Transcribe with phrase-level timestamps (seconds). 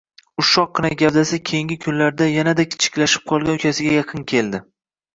[0.43, 4.69] Ushoqqina gavdasi keyingi kunlarda yana-da kichiklashib qolgan ukasiga yaqin keldi